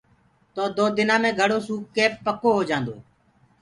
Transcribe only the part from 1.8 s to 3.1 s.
ڪآ توڙو پڪو هوجآندو هآ۔